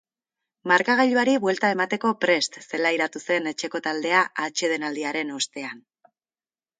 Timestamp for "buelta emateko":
1.43-2.13